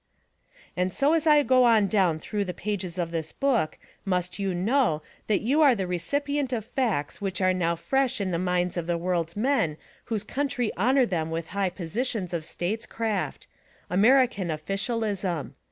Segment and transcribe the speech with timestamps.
[0.75, 4.55] And so as I go on down through the pages of this book must you
[4.55, 8.77] know that you are the recipient of facts which are now fresh in the minds
[8.77, 13.45] of the world's men whose country honor them with high positions of statescraft—
[13.91, 15.53] American Officialism.